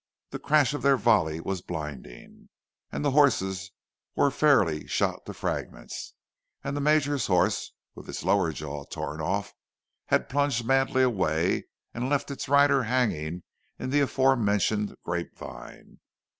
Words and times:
The 0.31 0.39
crash 0.39 0.73
of 0.73 0.81
their 0.81 0.97
volley 0.97 1.39
was 1.39 1.61
blinding—and 1.61 3.05
horses 3.05 3.69
were 4.15 4.31
fairly 4.31 4.87
shot 4.87 5.27
to 5.27 5.33
fragments; 5.35 6.15
and 6.63 6.75
the 6.75 6.81
Major's 6.81 7.27
horse, 7.27 7.71
with 7.93 8.09
its 8.09 8.23
lower 8.23 8.51
jaw 8.51 8.83
torn 8.85 9.21
off, 9.21 9.53
had 10.07 10.27
plunged 10.27 10.65
madly 10.65 11.03
away 11.03 11.67
and 11.93 12.09
left 12.09 12.31
its 12.31 12.49
rider 12.49 12.81
hanging 12.85 13.43
in 13.77 13.91
the 13.91 13.99
aforementioned 14.01 14.95
grape 15.03 15.37
vine. 15.37 15.99